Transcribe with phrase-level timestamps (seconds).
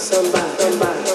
[0.00, 1.09] somebody, somebody.